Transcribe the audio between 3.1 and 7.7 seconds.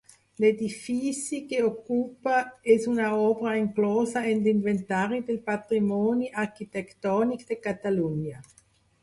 obra inclosa en l'Inventari del Patrimoni Arquitectònic de